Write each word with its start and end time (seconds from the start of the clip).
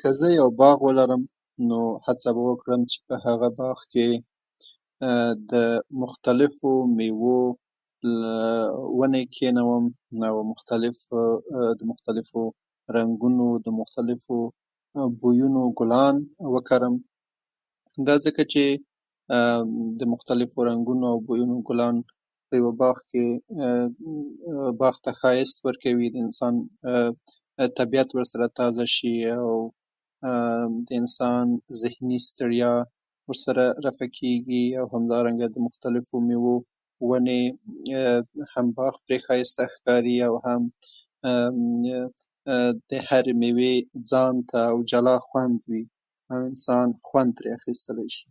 که 0.00 0.08
زه 0.18 0.28
یو 0.40 0.48
باغ 0.60 0.80
لرم، 0.98 1.22
نو 1.68 1.80
هڅه 2.06 2.28
به 2.34 2.42
وکړم 2.50 2.80
چې 2.90 2.98
په 3.06 3.14
هغه 3.26 3.48
باغ 3.60 3.78
کې 3.92 4.08
د 5.52 5.52
مختلفو 6.02 6.72
مېوو 6.98 7.38
ونې 8.98 9.22
کېنوم 9.36 9.84
او 10.28 10.36
د 11.78 11.82
مختلفو 11.90 12.42
رنګونو 12.96 13.44
او 13.66 13.70
مختلفو 13.80 14.36
بویونو 15.20 15.62
ګلان 15.78 16.16
وکرم؛ 16.54 16.94
دا 18.06 18.14
ځکه 18.24 18.42
چې 18.52 18.64
د 20.00 20.02
مختلفو 20.12 20.56
بویونو 20.86 21.08
لرونکي 21.38 21.64
ګلان 21.68 21.96
په 22.46 22.54
یو 22.60 22.68
باغ 22.80 22.96
کې 23.10 23.26
باغ 24.80 24.94
ته 25.04 25.10
ښایست 25.20 25.56
ورکوي، 25.66 26.06
د 26.10 26.16
انسان 26.26 26.54
طبعیت 27.78 28.08
ورسره 28.12 28.44
ښه 28.74 28.86
کېږي 28.96 29.16
او 29.46 29.52
د 30.86 30.88
انسان 31.00 31.46
ذهني 31.82 32.18
ستړیا 32.28 32.72
ورسره 33.28 33.64
رفع 33.84 34.08
کېږي. 34.18 34.62
دغه 35.10 35.18
راز 35.24 35.50
د 35.54 35.58
مختلفو 35.66 36.16
مېوو 36.28 36.56
د 36.62 36.64
ونو 37.10 37.40
له 37.88 38.58
امله 38.58 38.70
به 38.74 38.74
باغ 38.78 38.94
هم 39.02 39.24
ښایسته 39.26 39.64
ښکاري 39.74 40.16
او 40.28 40.34
هم 40.44 40.62
به 40.70 41.34
د 42.90 42.92
هرې 43.08 43.32
مېوې 43.42 43.74
ځانګړی 44.10 44.64
او 44.72 44.76
جلا 44.90 45.16
خوند 45.26 45.56
وي 45.70 45.82
چې 46.30 46.44
انسان 46.50 46.86
ترې 46.92 47.00
خوند 47.08 47.34
اخیستلای 47.56 48.08
شي. 48.16 48.26